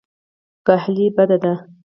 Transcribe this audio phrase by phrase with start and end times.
[0.65, 1.53] کاهلي بد دی.